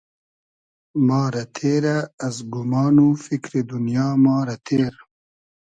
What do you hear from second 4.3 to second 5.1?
رۂ تېر